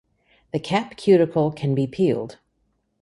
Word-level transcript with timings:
The 0.51 0.57
cap 0.59 0.97
cuticle 0.97 1.51
can 1.51 1.75
be 1.75 1.85
peeled. 1.85 2.39